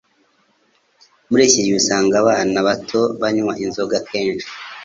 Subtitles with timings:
[1.29, 4.47] Muri iki gihe usanga abana bato banywa inzoga kenshi